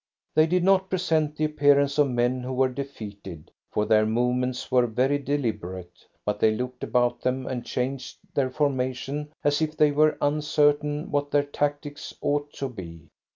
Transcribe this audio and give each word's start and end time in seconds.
They 0.33 0.47
did 0.47 0.63
not 0.63 0.89
present 0.89 1.35
the 1.35 1.45
appearance 1.45 1.99
of 1.99 2.09
men 2.09 2.41
who 2.41 2.53
were 2.53 2.69
defeated, 2.69 3.51
for 3.71 3.85
their 3.85 4.07
movements 4.07 4.71
were 4.71 4.87
very 4.87 5.19
deliberate, 5.19 6.07
but 6.25 6.39
they 6.39 6.55
looked 6.55 6.83
about 6.83 7.21
them 7.21 7.45
and 7.45 7.63
changed 7.63 8.17
their 8.33 8.49
formation 8.49 9.31
as 9.43 9.61
if 9.61 9.77
they 9.77 9.91
were 9.91 10.17
uncertain 10.19 11.11
what 11.11 11.29
their 11.29 11.43
tactics 11.43 12.15
ought 12.19 12.51
to 12.53 12.67
be. 12.67 13.09